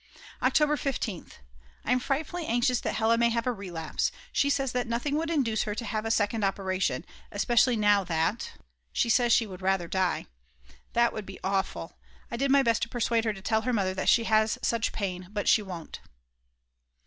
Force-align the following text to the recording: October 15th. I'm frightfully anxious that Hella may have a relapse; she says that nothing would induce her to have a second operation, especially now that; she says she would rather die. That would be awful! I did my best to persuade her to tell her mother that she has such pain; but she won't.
October 0.41 0.75
15th. 0.77 1.33
I'm 1.85 1.99
frightfully 1.99 2.47
anxious 2.47 2.81
that 2.81 2.95
Hella 2.95 3.19
may 3.19 3.29
have 3.29 3.45
a 3.45 3.51
relapse; 3.53 4.11
she 4.31 4.49
says 4.49 4.71
that 4.71 4.87
nothing 4.87 5.15
would 5.15 5.29
induce 5.29 5.61
her 5.61 5.75
to 5.75 5.85
have 5.85 6.05
a 6.05 6.09
second 6.09 6.43
operation, 6.43 7.05
especially 7.31 7.75
now 7.75 8.03
that; 8.05 8.53
she 8.91 9.09
says 9.11 9.31
she 9.31 9.45
would 9.45 9.61
rather 9.61 9.87
die. 9.87 10.25
That 10.93 11.13
would 11.13 11.27
be 11.27 11.39
awful! 11.43 11.99
I 12.31 12.37
did 12.37 12.49
my 12.49 12.63
best 12.63 12.81
to 12.81 12.89
persuade 12.89 13.25
her 13.25 13.33
to 13.33 13.43
tell 13.43 13.61
her 13.61 13.71
mother 13.73 13.93
that 13.93 14.09
she 14.09 14.23
has 14.23 14.57
such 14.63 14.91
pain; 14.91 15.27
but 15.31 15.47
she 15.47 15.61
won't. 15.61 15.99